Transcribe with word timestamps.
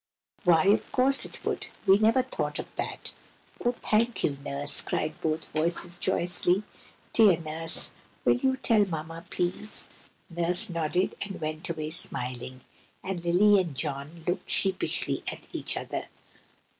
"Why, 0.45 0.65
of 0.65 0.91
course 0.91 1.25
it 1.25 1.45
would! 1.45 1.67
We 1.85 1.99
never 1.99 2.23
thought 2.23 2.57
of 2.57 2.75
that. 2.75 3.13
Oh, 3.63 3.71
thank 3.71 4.23
you, 4.23 4.35
Nurse!" 4.43 4.81
cried 4.81 5.21
both 5.21 5.51
voices, 5.51 5.99
joyously. 5.99 6.63
"Dear 7.13 7.37
Nurse! 7.37 7.91
will 8.25 8.37
you 8.37 8.57
tell 8.57 8.83
Mamma, 8.83 9.25
please?" 9.29 9.89
Nurse 10.27 10.71
nodded, 10.71 11.13
and 11.21 11.39
went 11.39 11.69
away 11.69 11.91
smiling, 11.91 12.61
and 13.03 13.23
Lily 13.23 13.61
and 13.61 13.75
John 13.77 14.23
looked 14.25 14.49
sheepishly 14.49 15.21
at 15.31 15.47
each 15.53 15.77
other. 15.77 16.07